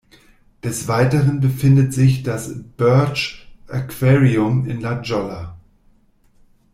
Des 0.63 0.87
Weiteren 0.87 1.41
befindet 1.41 1.93
sich 1.93 2.23
das 2.23 2.51
"Birch 2.75 3.47
Aquarium" 3.69 4.65
in 4.67 4.81
La 4.81 4.99
Jolla. 5.01 5.55